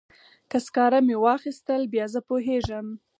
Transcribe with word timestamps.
که 0.49 0.57
سکاره 0.65 0.99
مې 1.07 1.15
واخیستل 1.25 1.81
بیا 1.93 2.05
زه 2.13 2.19
پوهیږم. 2.27 2.87